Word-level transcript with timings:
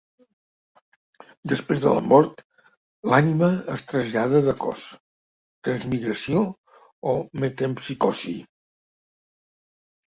Després 1.51 1.83
de 1.83 1.91
la 1.97 2.03
mort, 2.13 2.41
l'ànima 3.11 3.51
es 3.75 3.85
trasllada 3.91 4.43
de 4.49 4.57
cos: 4.65 4.83
transmigració 5.69 6.45
o 7.15 7.19
metempsicosi. 7.47 8.37